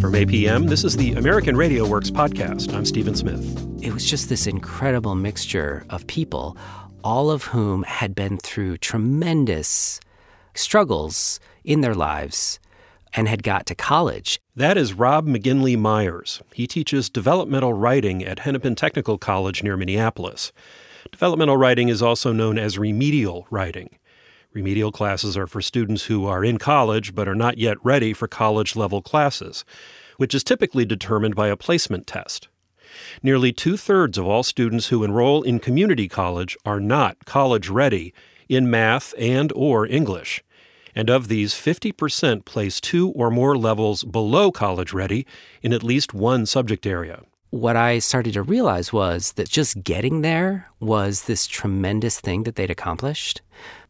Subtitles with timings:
[0.00, 2.72] From APM, this is the American Radio Works podcast.
[2.72, 3.44] I'm Stephen Smith.
[3.82, 6.56] It was just this incredible mixture of people,
[7.04, 10.00] all of whom had been through tremendous
[10.54, 12.58] struggles in their lives
[13.12, 14.40] and had got to college.
[14.56, 16.40] That is Rob McGinley Myers.
[16.54, 20.50] He teaches developmental writing at Hennepin Technical College near Minneapolis.
[21.12, 23.90] Developmental writing is also known as remedial writing.
[24.52, 28.26] Remedial classes are for students who are in college but are not yet ready for
[28.26, 29.64] college level classes,
[30.16, 32.48] which is typically determined by a placement test.
[33.22, 38.12] Nearly two thirds of all students who enroll in community college are not college ready
[38.48, 40.42] in math and or English.
[40.96, 45.24] And of these, 50% place two or more levels below college ready
[45.62, 47.22] in at least one subject area.
[47.50, 52.56] What I started to realize was that just getting there was this tremendous thing that
[52.56, 53.42] they'd accomplished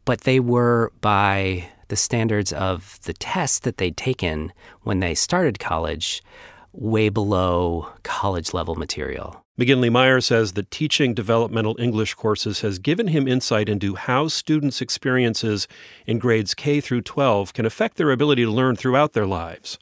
[0.04, 5.58] but they were by the standards of the tests that they'd taken when they started
[5.58, 6.22] college
[6.72, 9.44] way below college level material.
[9.58, 14.80] McGinley Myers says that teaching developmental English courses has given him insight into how students'
[14.80, 15.68] experiences
[16.06, 19.78] in grades K through 12 can affect their ability to learn throughout their lives.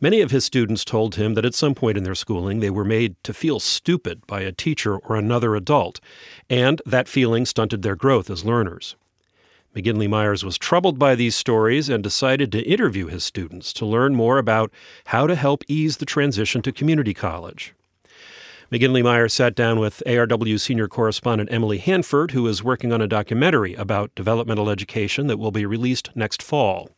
[0.00, 2.84] Many of his students told him that at some point in their schooling they were
[2.84, 6.00] made to feel stupid by a teacher or another adult,
[6.48, 8.96] and that feeling stunted their growth as learners.
[9.74, 14.14] McGinley Myers was troubled by these stories and decided to interview his students to learn
[14.14, 14.70] more about
[15.06, 17.74] how to help ease the transition to community college.
[18.70, 23.08] McGinley Myers sat down with ARW senior correspondent Emily Hanford, who is working on a
[23.08, 26.88] documentary about developmental education that will be released next fall.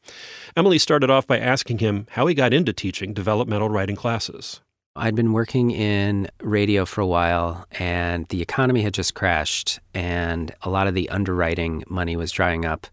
[0.55, 4.61] Emily started off by asking him how he got into teaching developmental writing classes.
[4.97, 10.55] I'd been working in radio for a while, and the economy had just crashed, and
[10.63, 12.87] a lot of the underwriting money was drying up,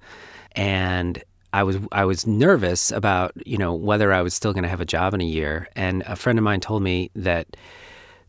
[0.52, 4.70] and I was I was nervous about you know whether I was still going to
[4.70, 5.70] have a job in a year.
[5.76, 7.56] And a friend of mine told me that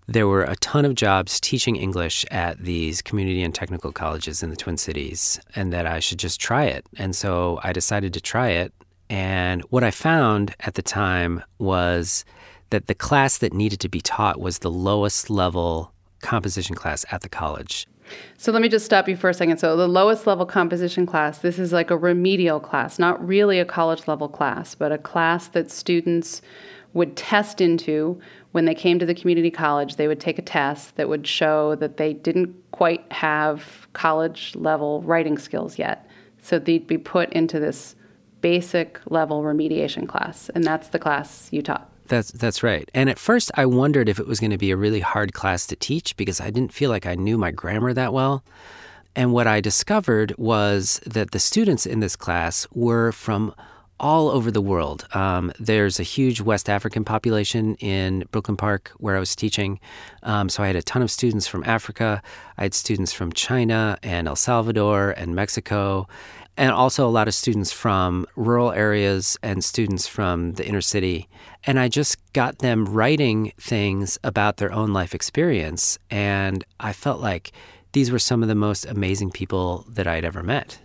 [0.06, 4.50] there were a ton of jobs teaching English at these community and technical colleges in
[4.50, 6.86] the Twin Cities, and that I should just try it.
[6.96, 8.72] And so I decided to try it.
[9.08, 12.24] And what I found at the time was
[12.74, 15.92] that the class that needed to be taught was the lowest level
[16.22, 17.86] composition class at the college.
[18.36, 19.58] So let me just stop you for a second.
[19.58, 23.64] So the lowest level composition class, this is like a remedial class, not really a
[23.64, 26.42] college level class, but a class that students
[26.94, 28.20] would test into
[28.50, 29.94] when they came to the community college.
[29.94, 35.00] They would take a test that would show that they didn't quite have college level
[35.02, 36.10] writing skills yet.
[36.42, 37.94] So they'd be put into this
[38.40, 41.88] basic level remediation class, and that's the class you taught.
[42.06, 42.90] That's that's right.
[42.94, 45.66] And at first, I wondered if it was going to be a really hard class
[45.68, 48.44] to teach because I didn't feel like I knew my grammar that well.
[49.16, 53.54] And what I discovered was that the students in this class were from
[54.00, 55.06] all over the world.
[55.12, 59.78] Um, there's a huge West African population in Brooklyn Park where I was teaching.
[60.24, 62.20] Um, so I had a ton of students from Africa.
[62.58, 66.08] I had students from China and El Salvador and Mexico
[66.56, 71.28] and also a lot of students from rural areas and students from the inner city.
[71.66, 75.98] And I just got them writing things about their own life experience.
[76.10, 77.52] And I felt like
[77.92, 80.78] these were some of the most amazing people that I'd ever met.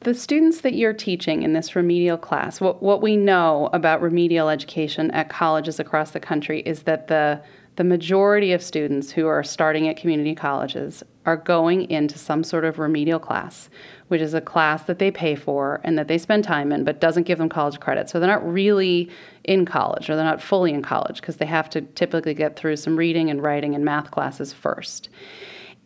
[0.00, 4.48] The students that you're teaching in this remedial class, what, what we know about remedial
[4.48, 7.42] education at colleges across the country is that the
[7.78, 12.64] the majority of students who are starting at community colleges are going into some sort
[12.64, 13.70] of remedial class,
[14.08, 17.00] which is a class that they pay for and that they spend time in, but
[17.00, 18.10] doesn't give them college credit.
[18.10, 19.08] So they're not really
[19.44, 22.74] in college or they're not fully in college because they have to typically get through
[22.74, 25.08] some reading and writing and math classes first.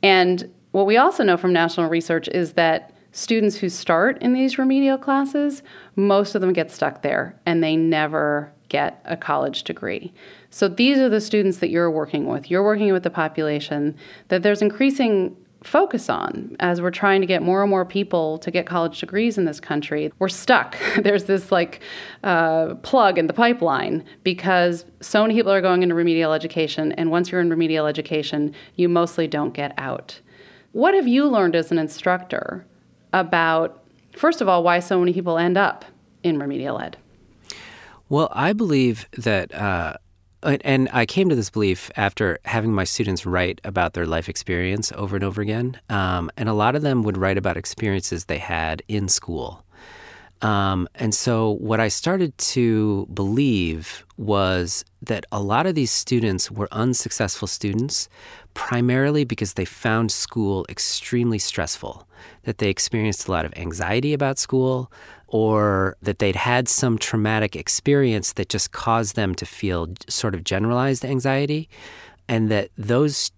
[0.02, 4.56] And what we also know from national research is that students who start in these
[4.56, 5.62] remedial classes,
[5.94, 10.14] most of them get stuck there and they never get a college degree.
[10.52, 12.50] So these are the students that you're working with.
[12.50, 13.96] You're working with the population
[14.28, 18.50] that there's increasing focus on as we're trying to get more and more people to
[18.50, 20.12] get college degrees in this country.
[20.18, 20.76] We're stuck.
[21.02, 21.80] There's this like
[22.22, 27.10] uh, plug in the pipeline because so many people are going into remedial education, and
[27.10, 30.20] once you're in remedial education, you mostly don't get out.
[30.72, 32.66] What have you learned as an instructor
[33.12, 33.84] about,
[34.16, 35.84] first of all, why so many people end up
[36.22, 36.96] in remedial ed?
[38.08, 39.96] Well, I believe that, uh,
[40.42, 44.92] and I came to this belief after having my students write about their life experience
[44.92, 45.80] over and over again.
[45.88, 49.64] Um, and a lot of them would write about experiences they had in school.
[50.42, 56.50] Um, and so, what I started to believe was that a lot of these students
[56.50, 58.08] were unsuccessful students
[58.54, 62.08] primarily because they found school extremely stressful,
[62.42, 64.90] that they experienced a lot of anxiety about school,
[65.32, 70.44] or that they'd had some traumatic experience that just caused them to feel sort of
[70.44, 71.68] generalized anxiety,
[72.28, 73.32] and that those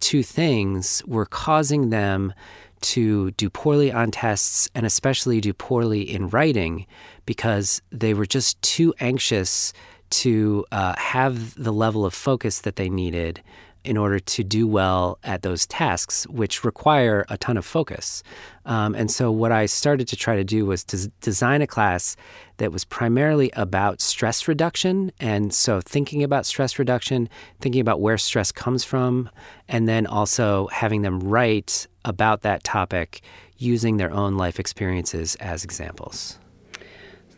[0.00, 2.32] two things were causing them
[2.80, 6.86] to do poorly on tests and especially do poorly in writing
[7.26, 9.72] because they were just too anxious
[10.10, 13.42] to uh, have the level of focus that they needed
[13.84, 18.22] in order to do well at those tasks, which require a ton of focus.
[18.64, 22.16] Um, and so, what I started to try to do was to design a class
[22.56, 25.12] that was primarily about stress reduction.
[25.20, 27.28] And so, thinking about stress reduction,
[27.60, 29.28] thinking about where stress comes from,
[29.68, 33.22] and then also having them write about that topic
[33.58, 36.38] using their own life experiences as examples.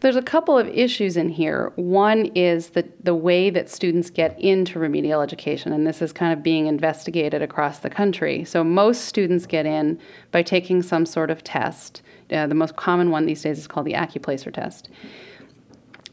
[0.00, 1.72] There's a couple of issues in here.
[1.76, 6.32] One is the, the way that students get into remedial education, and this is kind
[6.32, 8.44] of being investigated across the country.
[8.44, 9.98] So, most students get in
[10.32, 12.02] by taking some sort of test.
[12.30, 14.90] Uh, the most common one these days is called the AccuPlacer test.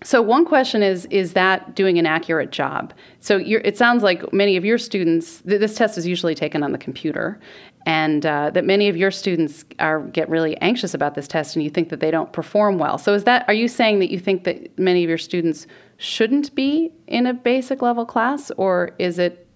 [0.03, 2.93] So one question is: Is that doing an accurate job?
[3.19, 5.41] So it sounds like many of your students.
[5.41, 7.39] Th- this test is usually taken on the computer,
[7.85, 11.63] and uh, that many of your students are get really anxious about this test, and
[11.63, 12.97] you think that they don't perform well.
[12.97, 13.45] So is that?
[13.47, 17.33] Are you saying that you think that many of your students shouldn't be in a
[17.33, 19.47] basic level class, or is it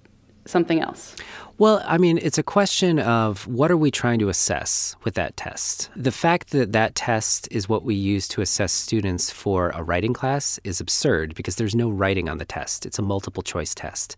[0.46, 1.16] something else?
[1.60, 5.36] Well, I mean, it's a question of what are we trying to assess with that
[5.38, 5.90] test?
[5.96, 10.14] The fact that that test is what we use to assess students for a writing
[10.14, 12.86] class is absurd because there's no writing on the test.
[12.86, 14.16] It's a multiple choice test.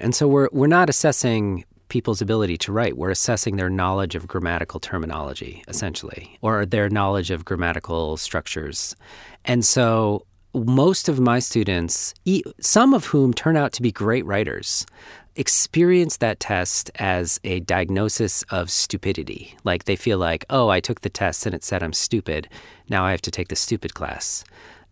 [0.00, 2.96] And so we're, we're not assessing people's ability to write.
[2.96, 8.94] We're assessing their knowledge of grammatical terminology, essentially, or their knowledge of grammatical structures.
[9.44, 10.24] And so
[10.54, 12.14] most of my students,
[12.60, 14.86] some of whom turn out to be great writers,
[15.36, 19.56] experience that test as a diagnosis of stupidity.
[19.62, 22.48] Like they feel like, oh, I took the test and it said I'm stupid.
[22.88, 24.44] Now I have to take the stupid class.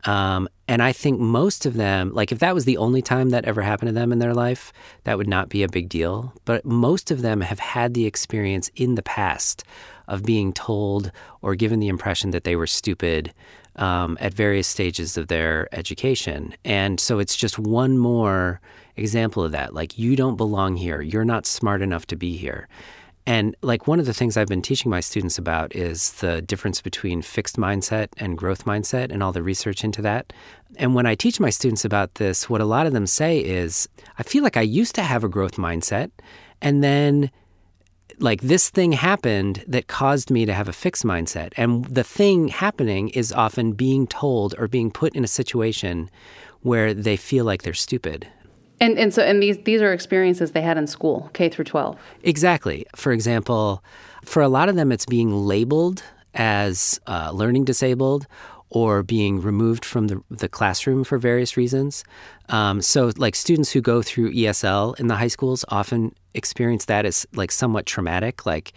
[0.04, 3.44] Um, and I think most of them, like if that was the only time that
[3.44, 4.72] ever happened to them in their life,
[5.04, 6.32] that would not be a big deal.
[6.44, 9.64] But most of them have had the experience in the past
[10.08, 11.10] of being told
[11.42, 13.32] or given the impression that they were stupid
[13.76, 16.54] um, at various stages of their education.
[16.64, 18.60] And so it's just one more
[18.96, 19.74] example of that.
[19.74, 21.02] Like, you don't belong here.
[21.02, 22.68] You're not smart enough to be here.
[23.26, 26.80] And like one of the things I've been teaching my students about is the difference
[26.80, 30.32] between fixed mindset and growth mindset and all the research into that.
[30.76, 33.88] And when I teach my students about this, what a lot of them say is,
[34.18, 36.12] I feel like I used to have a growth mindset
[36.62, 37.30] and then
[38.18, 41.52] like this thing happened that caused me to have a fixed mindset.
[41.56, 46.10] And the thing happening is often being told or being put in a situation
[46.62, 48.28] where they feel like they're stupid.
[48.80, 51.96] And and so and these these are experiences they had in school, K through 12.
[52.22, 52.86] Exactly.
[52.94, 53.82] For example,
[54.24, 56.02] for a lot of them it's being labeled
[56.34, 58.26] as uh, learning disabled
[58.68, 62.04] or being removed from the, the classroom for various reasons.
[62.48, 67.06] Um, so, like students who go through ESL in the high schools often experience that
[67.06, 68.72] as like somewhat traumatic, like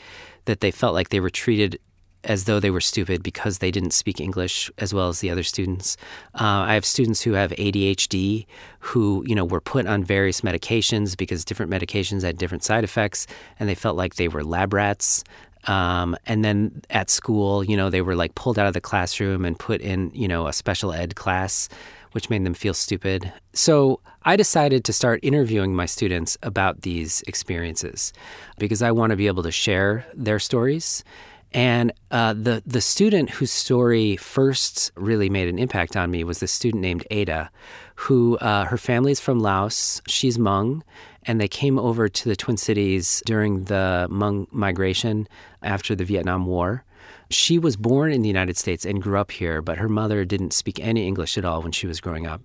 [0.46, 1.80] that they felt like they were treated
[2.24, 5.44] as though they were stupid because they didn't speak English as well as the other
[5.44, 5.98] students.
[6.36, 8.46] Uh, I have students who have ADHD
[8.80, 13.28] who, you know, were put on various medications because different medications had different side effects,
[13.60, 15.24] and they felt like they were lab rats.
[15.66, 19.44] Um, and then at school, you know, they were like pulled out of the classroom
[19.44, 21.68] and put in, you know, a special ed class,
[22.14, 23.32] which made them feel stupid.
[23.54, 28.14] So I decided to start interviewing my students about these experiences
[28.58, 31.04] because I want to be able to share their stories
[31.54, 36.40] and uh, the the student whose story first really made an impact on me was
[36.40, 37.50] this student named Ada,
[37.96, 40.02] who uh, her family's from Laos.
[40.08, 40.82] She's Hmong,
[41.24, 45.28] and they came over to the Twin Cities during the Hmong migration
[45.64, 46.84] after the Vietnam War.
[47.32, 50.54] She was born in the United States and grew up here, but her mother didn't
[50.54, 52.42] speak any English at all when she was growing up.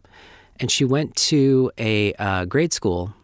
[0.60, 3.14] And she went to a uh, grade school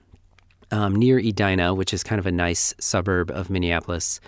[0.71, 4.21] um, near Edina, which is kind of a nice suburb of Minneapolis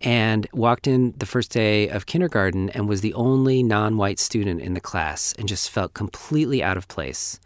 [0.00, 4.60] and walked in the first day of kindergarten and was the only non white student
[4.60, 7.38] in the class and just felt completely out of place.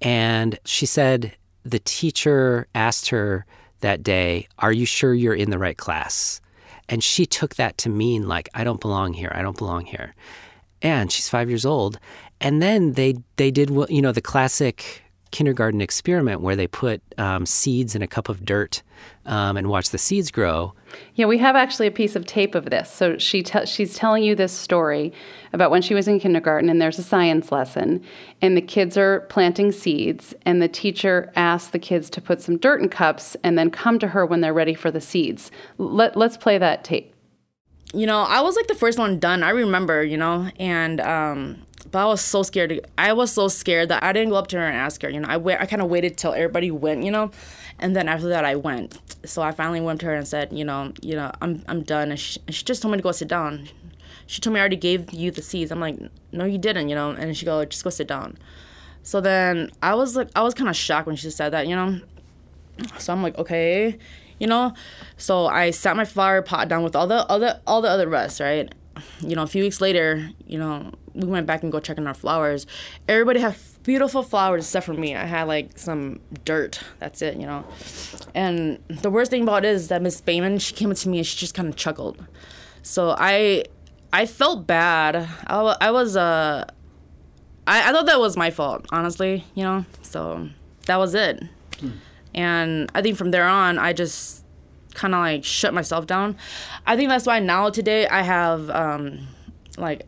[0.00, 3.46] And she said the teacher asked her
[3.80, 6.40] that day, Are you sure you're in the right class?
[6.88, 9.32] And she took that to mean, like, I don't belong here.
[9.34, 10.14] I don't belong here.
[10.82, 11.98] And she's five years old.
[12.40, 15.03] And then they, they did, you know, the classic
[15.34, 18.82] kindergarten experiment where they put um, seeds in a cup of dirt
[19.26, 20.72] um, and watch the seeds grow.
[21.16, 22.88] Yeah, we have actually a piece of tape of this.
[22.88, 25.12] So she te- she's telling you this story
[25.52, 28.00] about when she was in kindergarten, and there's a science lesson,
[28.40, 32.56] and the kids are planting seeds, and the teacher asks the kids to put some
[32.56, 35.50] dirt in cups and then come to her when they're ready for the seeds.
[35.78, 37.12] Let, let's play that tape.
[37.92, 39.42] You know, I was like the first one done.
[39.42, 42.86] I remember, you know, and um, but I was so scared.
[42.98, 45.08] I was so scared that I didn't go up to her and ask her.
[45.08, 45.58] You know, I wait.
[45.60, 47.04] I kind of waited till everybody went.
[47.04, 47.30] You know,
[47.78, 48.98] and then after that I went.
[49.24, 52.10] So I finally went to her and said, you know, you know, I'm I'm done.
[52.10, 53.68] And she, she just told me to go sit down.
[54.26, 55.70] She told me I already gave you the seeds.
[55.70, 55.98] I'm like,
[56.32, 56.88] no, you didn't.
[56.88, 58.38] You know, and she go, just go sit down.
[59.02, 61.66] So then I was like, I was kind of shocked when she said that.
[61.66, 62.00] You know,
[62.98, 63.98] so I'm like, okay,
[64.38, 64.72] you know.
[65.16, 68.40] So I sat my flower pot down with all the other all the other rest,
[68.40, 68.72] right?
[69.20, 72.14] You know, a few weeks later, you know, we went back and go checking our
[72.14, 72.66] flowers.
[73.08, 75.14] Everybody had beautiful flowers except for me.
[75.14, 76.80] I had like some dirt.
[76.98, 77.64] That's it, you know.
[78.34, 81.18] And the worst thing about it is that Miss Bayman, she came up to me
[81.18, 82.24] and she just kind of chuckled.
[82.82, 83.64] So I,
[84.12, 85.16] I felt bad.
[85.46, 86.66] I, I was uh,
[87.66, 89.84] I, I thought that was my fault, honestly, you know.
[90.02, 90.48] So
[90.86, 91.42] that was it.
[91.80, 91.90] Hmm.
[92.34, 94.43] And I think from there on, I just
[94.94, 96.36] kind of like shut myself down.
[96.86, 99.26] I think that's why now today I have um,
[99.76, 100.06] like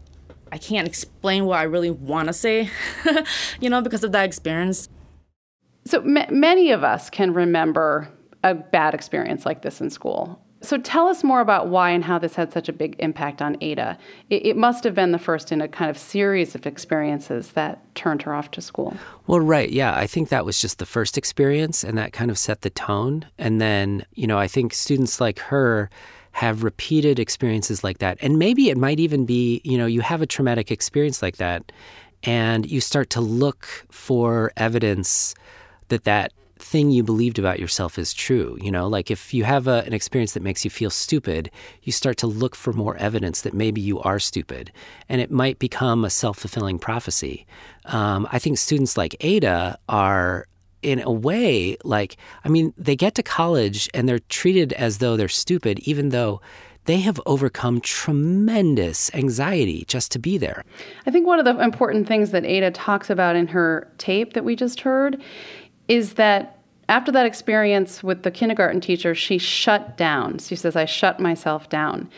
[0.52, 2.70] I can't explain what I really want to say,
[3.60, 4.88] you know, because of that experience.
[5.84, 8.08] So m- many of us can remember
[8.42, 10.40] a bad experience like this in school.
[10.62, 13.56] So tell us more about why and how this had such a big impact on
[13.60, 13.98] Ada.
[14.30, 17.94] It, it, must have been the first in a kind of series of experiences that
[17.94, 18.96] turned her off to school.
[19.26, 19.70] Well, right.
[19.70, 19.94] Yeah.
[19.94, 23.26] I think that was just the first experience and that kind of set the tone.
[23.38, 25.90] And then, you know, I think students like her
[26.32, 28.18] have repeated experiences like that.
[28.20, 31.70] And maybe it might even be, you know, you have a traumatic experience like that
[32.22, 35.34] and you start to look for evidence
[35.88, 38.58] that that thing you believed about yourself is true.
[38.60, 41.50] You know, like if you have a, an experience that makes you feel stupid,
[41.82, 44.72] you start to look for more evidence that maybe you are stupid.
[45.08, 47.46] And it might become a self fulfilling prophecy.
[47.86, 50.46] Um, I think students like Ada are
[50.82, 55.16] in a way, like, I mean, they get to college and they're treated as though
[55.16, 56.40] they're stupid, even though
[56.84, 60.64] they have overcome tremendous anxiety just to be there.
[61.04, 64.44] I think one of the important things that Ada talks about in her tape that
[64.44, 65.20] we just heard
[65.88, 70.38] is that after that experience with the kindergarten teacher, she shut down.
[70.38, 72.08] She says, I shut myself down.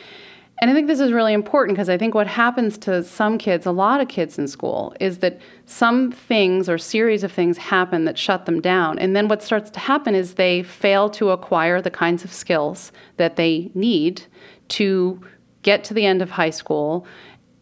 [0.60, 3.64] And I think this is really important because I think what happens to some kids,
[3.64, 8.04] a lot of kids in school, is that some things or series of things happen
[8.06, 8.98] that shut them down.
[8.98, 12.90] And then what starts to happen is they fail to acquire the kinds of skills
[13.18, 14.22] that they need
[14.68, 15.20] to
[15.62, 17.06] get to the end of high school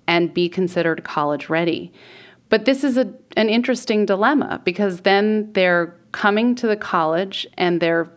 [0.08, 1.92] and be considered college ready.
[2.48, 7.80] But this is a, an interesting dilemma because then they're coming to the college and
[7.80, 8.10] they're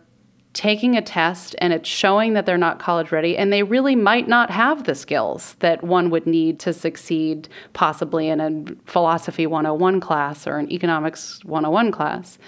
[0.52, 4.26] taking a test and it's showing that they're not college ready and they really might
[4.26, 10.00] not have the skills that one would need to succeed possibly in a philosophy 101
[10.00, 12.38] class or an economics 101 class.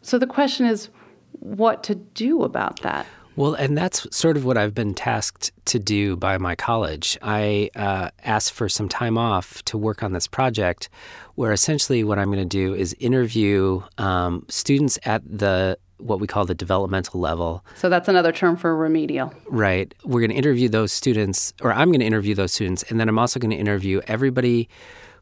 [0.00, 0.88] So the question is
[1.32, 3.06] what to do about that.
[3.36, 7.18] Well, and that's sort of what I've been tasked to do by my college.
[7.20, 10.88] I uh, asked for some time off to work on this project,
[11.34, 16.26] where essentially what I'm going to do is interview um, students at the what we
[16.26, 17.64] call the developmental level.
[17.74, 19.32] So that's another term for remedial.
[19.48, 19.94] Right.
[20.04, 23.08] We're going to interview those students, or I'm going to interview those students, and then
[23.08, 24.68] I'm also going to interview everybody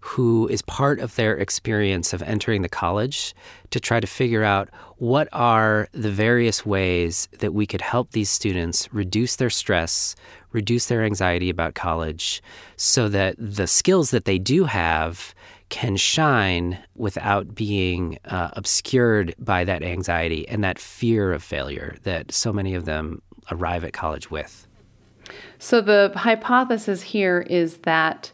[0.07, 3.35] who is part of their experience of entering the college
[3.71, 4.69] to try to figure out
[4.99, 10.15] what are the various ways that we could help these students reduce their stress,
[10.53, 12.43] reduce their anxiety about college,
[12.77, 15.35] so that the skills that they do have
[15.71, 22.31] can shine without being uh, obscured by that anxiety and that fear of failure that
[22.31, 24.67] so many of them arrive at college with.
[25.59, 28.33] So, the hypothesis here is that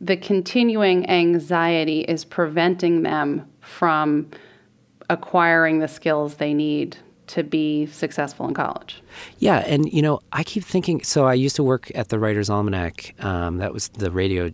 [0.00, 4.30] the continuing anxiety is preventing them from
[5.08, 6.96] acquiring the skills they need
[7.28, 9.02] to be successful in college.
[9.38, 11.02] Yeah, and you know, I keep thinking.
[11.02, 13.14] So I used to work at the Writer's Almanac.
[13.24, 14.52] Um, that was the radio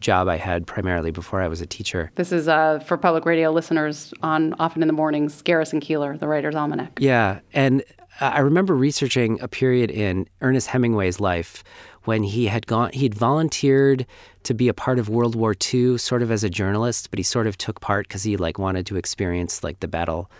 [0.00, 2.10] job I had primarily before I was a teacher.
[2.14, 5.42] This is uh, for public radio listeners on often in the mornings.
[5.42, 6.98] Garrison Keillor, the Writer's Almanac.
[7.00, 7.82] Yeah, and
[8.20, 11.62] I remember researching a period in Ernest Hemingway's life
[12.04, 14.06] when he had gone he'd volunteered
[14.48, 17.22] to be a part of World War II sort of as a journalist but he
[17.22, 20.30] sort of took part cuz he like wanted to experience like the battle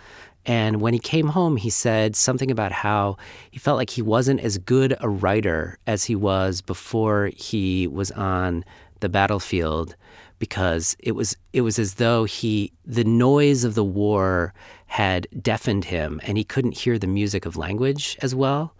[0.45, 3.17] and when he came home, he said something about how
[3.51, 8.09] he felt like he wasn't as good a writer as he was before he was
[8.11, 8.63] on
[8.99, 9.95] the battlefield
[10.39, 14.53] because it was it was as though he the noise of the war
[14.87, 18.73] had deafened him and he couldn't hear the music of language as well.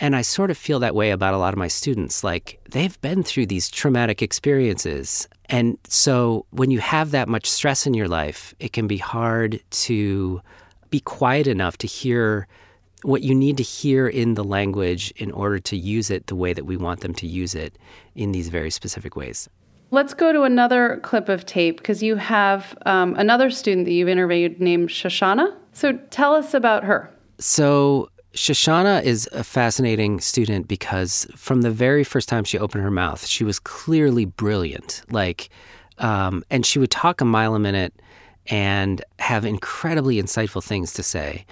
[0.00, 2.22] And I sort of feel that way about a lot of my students.
[2.22, 5.28] Like they've been through these traumatic experiences.
[5.46, 9.60] And so when you have that much stress in your life, it can be hard
[9.70, 10.40] to
[10.90, 12.46] be quiet enough to hear
[13.02, 16.52] what you need to hear in the language in order to use it the way
[16.52, 17.78] that we want them to use it
[18.14, 19.48] in these very specific ways.
[19.90, 24.08] Let's go to another clip of tape because you have um, another student that you've
[24.08, 25.54] interviewed named Shoshana.
[25.72, 27.10] So tell us about her.
[27.38, 32.90] So, Shoshana is a fascinating student because from the very first time she opened her
[32.90, 35.02] mouth, she was clearly brilliant.
[35.10, 35.50] Like,
[35.98, 37.92] um, and she would talk a mile a minute
[38.46, 41.46] and have incredibly insightful things to say.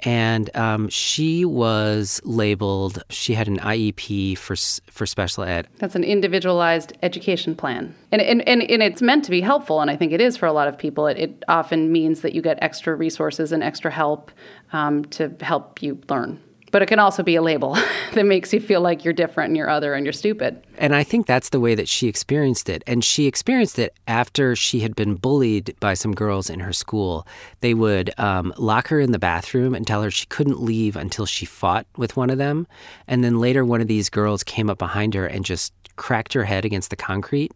[0.00, 3.02] And um, she was labeled.
[3.10, 4.54] She had an IEP for
[4.90, 5.66] for special ed.
[5.78, 9.80] That's an individualized education plan, and and, and, and it's meant to be helpful.
[9.80, 11.06] And I think it is for a lot of people.
[11.08, 14.30] It, it often means that you get extra resources and extra help
[14.72, 16.40] um, to help you learn.
[16.70, 17.76] But it can also be a label
[18.14, 20.62] that makes you feel like you're different and you're other and you're stupid.
[20.76, 22.82] And I think that's the way that she experienced it.
[22.86, 27.26] And she experienced it after she had been bullied by some girls in her school.
[27.60, 31.26] They would um, lock her in the bathroom and tell her she couldn't leave until
[31.26, 32.66] she fought with one of them.
[33.06, 36.44] And then later, one of these girls came up behind her and just cracked her
[36.44, 37.52] head against the concrete.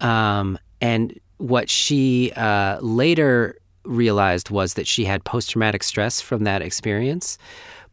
[0.00, 6.44] Um, and what she uh, later realized was that she had post traumatic stress from
[6.44, 7.38] that experience.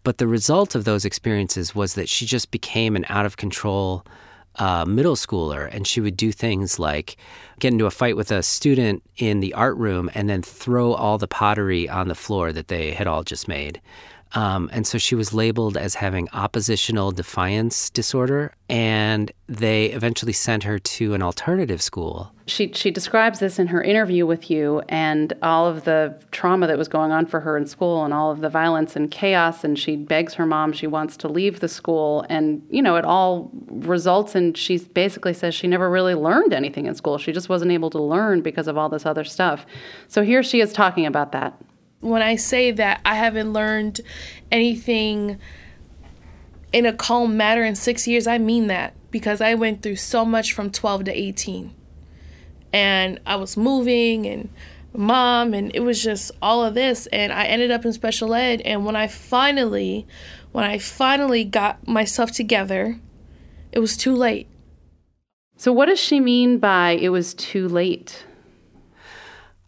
[0.04, 4.06] But the result of those experiences was that she just became an out of control
[4.56, 5.74] uh, middle schooler.
[5.74, 7.18] And she would do things like
[7.60, 11.18] get into a fight with a student in the art room and then throw all
[11.18, 13.82] the pottery on the floor that they had all just made.
[14.34, 20.64] Um, and so she was labeled as having oppositional defiance disorder, and they eventually sent
[20.64, 22.32] her to an alternative school.
[22.46, 26.78] She, she describes this in her interview with you and all of the trauma that
[26.78, 29.64] was going on for her in school and all of the violence and chaos.
[29.64, 32.26] And she begs her mom, she wants to leave the school.
[32.28, 36.88] And, you know, it all results in she basically says she never really learned anything
[36.88, 37.20] in school.
[37.20, 39.66] She just wasn't able to learn because of all this other stuff.
[40.08, 41.54] So here she is talking about that
[42.02, 44.02] when I say that I haven't learned
[44.52, 45.40] anything
[46.72, 50.24] in a calm manner in six years, I mean that because I went through so
[50.24, 51.74] much from 12 to 18.
[52.72, 54.50] And I was moving and
[54.94, 57.08] mom, and it was just all of this.
[57.08, 58.62] And I ended up in special ed.
[58.62, 60.06] And when I finally,
[60.52, 63.00] when I finally got myself together,
[63.72, 64.48] it was too late.
[65.58, 68.26] So, what does she mean by it was too late?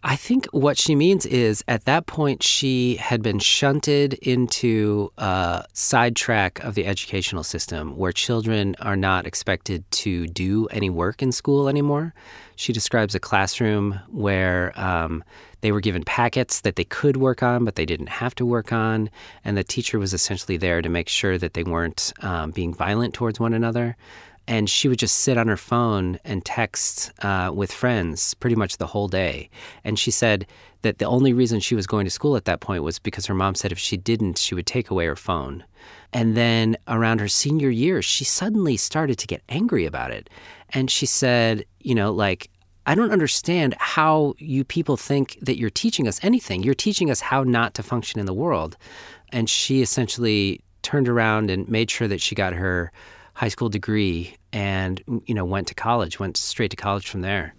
[0.04, 5.66] I think what she means is at that point she had been shunted into a
[5.74, 11.32] sidetrack of the educational system where children are not expected to do any work in
[11.32, 12.16] school anymore.
[12.56, 15.24] She describes a classroom where um,
[15.62, 18.74] they were given packets that they could work on, but they didn't have to work
[18.74, 19.10] on,
[19.46, 23.14] and the teacher was essentially there to make sure that they weren't um, being violent
[23.14, 23.96] towards one another
[24.48, 28.78] and she would just sit on her phone and text uh, with friends pretty much
[28.78, 29.50] the whole day.
[29.84, 30.46] And she said
[30.82, 33.36] that the only reason she was going to school at that point was because her
[33.36, 35.64] mom said if she didn't, she would take away her phone.
[36.12, 40.30] And then around her senior year, she suddenly started to get angry about it.
[40.72, 42.50] And she said, you know, like,
[42.86, 46.64] I don't understand how you people think that you're teaching us anything.
[46.64, 48.76] You're teaching us how not to function in the world.
[49.30, 52.92] And she essentially turned around and made sure that she got her
[53.34, 57.54] high school degree and you know went to college went straight to college from there.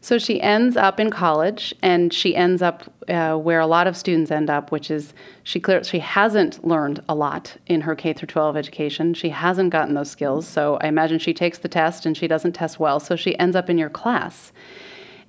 [0.00, 3.96] So she ends up in college and she ends up uh, where a lot of
[3.96, 8.12] students end up which is she clear, she hasn't learned a lot in her K
[8.12, 9.14] through 12 education.
[9.14, 10.46] She hasn't gotten those skills.
[10.46, 13.00] So i imagine she takes the test and she doesn't test well.
[13.00, 14.52] So she ends up in your class.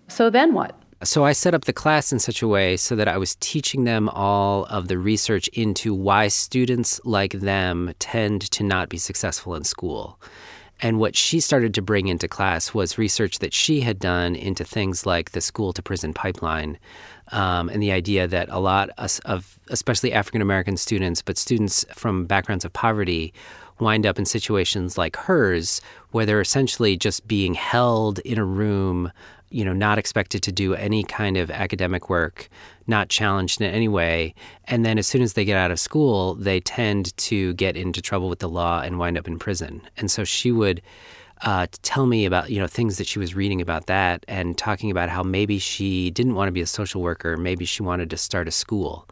[0.10, 3.08] So then what so I set up the class in such a way so that
[3.08, 8.64] I was teaching them all of the research into why students like them tend to
[8.64, 10.20] not be successful in school.
[10.82, 14.66] And what she started to bring into class was research that she had done into
[14.66, 16.78] things like the school to prison pipeline
[17.32, 18.90] um, and the idea that a lot
[19.26, 23.34] of, especially African American students, but students from backgrounds of poverty,
[23.80, 25.82] wind up in situations like hers,
[26.12, 29.12] where they're essentially just being held in a room
[29.50, 32.50] you know, not expected to do any kind of academic work,
[32.88, 34.34] not challenged in any way.
[34.66, 38.02] And then as soon as they get out of school, they tend to get into
[38.02, 39.82] trouble with the law and wind up in prison.
[39.98, 40.82] And so she would
[41.42, 44.90] uh, tell me about, you know, things that she was reading about that and talking
[44.90, 48.18] about how maybe she didn't want to be a social worker, maybe she wanted to
[48.18, 49.08] start a school.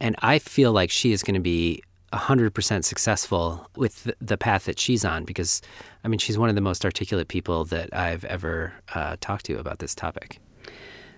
[0.00, 4.78] And I feel like she is going to be 100% successful with the, path that
[4.78, 5.60] she's on because,
[6.04, 9.58] I mean, she's one of the most articulate people that I've ever uh, talked to
[9.58, 10.38] about this topic.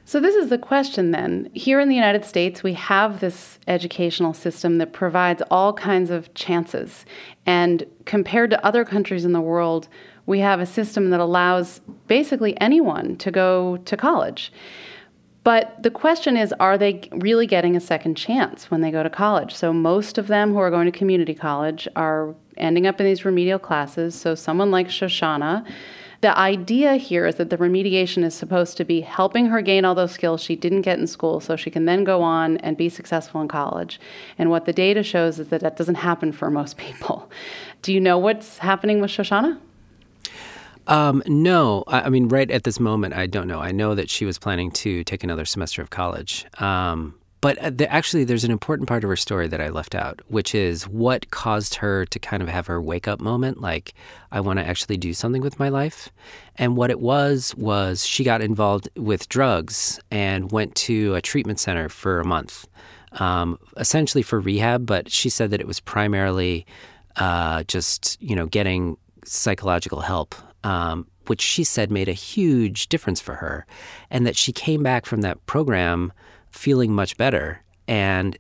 [0.05, 1.51] So, this is the question then.
[1.53, 6.33] Here in the United States, we have this educational system that provides all kinds of
[6.35, 7.05] chances.
[7.47, 9.87] And compared to other countries in the world,
[10.27, 14.53] we have a system that allows basically anyone to go to college.
[15.43, 19.11] But the question is are they really getting a second chance when they go to
[19.11, 19.55] college?
[19.55, 23.25] So, most of them who are going to community college are ending up in these
[23.25, 24.15] remedial classes.
[24.15, 25.65] So, someone like Shoshana,
[26.21, 29.95] the idea here is that the remediation is supposed to be helping her gain all
[29.95, 32.91] those skills she didn't get in school so she can then go on and be
[32.91, 33.99] successful in college.
[34.37, 37.31] And what the data shows is that that doesn't happen for most people.
[37.81, 39.59] Do you know what's happening with Shoshana?
[40.87, 43.61] Um, no, I, I, mean, right at this moment, I don't know.
[43.61, 46.47] I know that she was planning to take another semester of college.
[46.59, 49.95] Um, but uh, the, actually, there's an important part of her story that I left
[49.95, 53.95] out, which is what caused her to kind of have her wake up moment like,
[54.31, 56.11] I want to actually do something with my life.
[56.57, 61.61] And what it was, was she got involved with drugs and went to a treatment
[61.61, 62.69] center for a month,
[63.13, 64.85] um, essentially for rehab.
[64.85, 66.67] But she said that it was primarily
[67.17, 73.21] uh, just, you know, getting psychological help um, which she said made a huge difference
[73.21, 73.67] for her,
[74.11, 76.13] and that she came back from that program
[76.51, 77.63] feeling much better.
[77.87, 78.39] And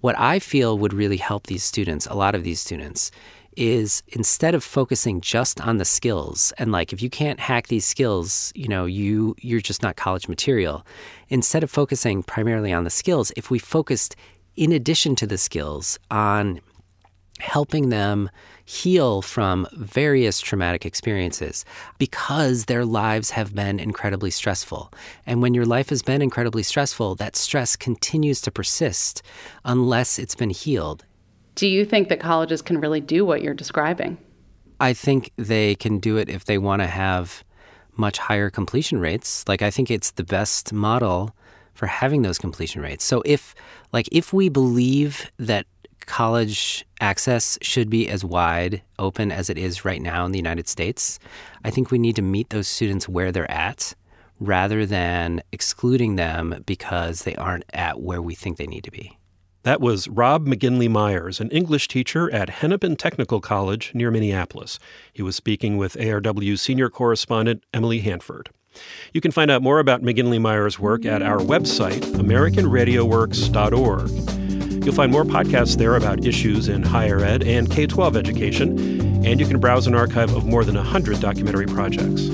[0.00, 3.10] what I feel would really help these students, a lot of these students,
[3.56, 7.86] is instead of focusing just on the skills and like if you can't hack these
[7.86, 10.86] skills you know you you're just not college material
[11.30, 14.14] instead of focusing primarily on the skills if we focused
[14.56, 16.60] in addition to the skills on
[17.38, 18.28] helping them
[18.66, 21.64] heal from various traumatic experiences
[21.98, 24.92] because their lives have been incredibly stressful.
[25.24, 29.22] And when your life has been incredibly stressful, that stress continues to persist
[29.64, 31.04] unless it's been healed.
[31.54, 34.18] Do you think that colleges can really do what you're describing?
[34.80, 37.44] I think they can do it if they want to have
[37.96, 39.44] much higher completion rates.
[39.48, 41.34] Like, I think it's the best model
[41.76, 43.04] for having those completion rates.
[43.04, 43.54] So if
[43.92, 45.66] like if we believe that
[46.06, 50.68] college access should be as wide open as it is right now in the United
[50.68, 51.18] States.
[51.64, 53.94] I think we need to meet those students where they're at
[54.40, 59.18] rather than excluding them because they aren't at where we think they need to be.
[59.62, 64.78] That was Rob McGinley Myers, an English teacher at Hennepin Technical College near Minneapolis.
[65.12, 68.50] He was speaking with ARW senior correspondent Emily Hanford.
[69.12, 74.45] You can find out more about McGinley Myers' work at our website, AmericanRadioWorks.org.
[74.86, 78.78] You'll find more podcasts there about issues in higher ed and K 12 education,
[79.26, 82.28] and you can browse an archive of more than 100 documentary projects.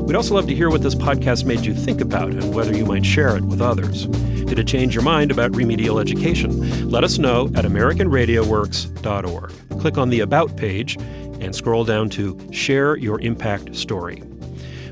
[0.00, 2.84] We'd also love to hear what this podcast made you think about and whether you
[2.84, 4.06] might share it with others.
[4.06, 6.90] Did it change your mind about remedial education?
[6.90, 9.80] Let us know at AmericanRadioWorks.org.
[9.80, 14.24] Click on the About page and scroll down to Share Your Impact Story.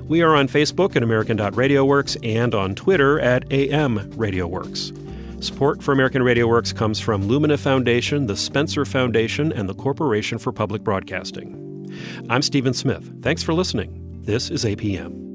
[0.07, 5.04] We are on Facebook at American.RadioWorks and on Twitter at AM RadioWorks.
[5.45, 10.39] Support for American Radio Works comes from Lumina Foundation, the Spencer Foundation, and the Corporation
[10.39, 11.93] for Public Broadcasting.
[12.31, 13.13] I'm Stephen Smith.
[13.21, 14.23] Thanks for listening.
[14.23, 15.34] This is APM.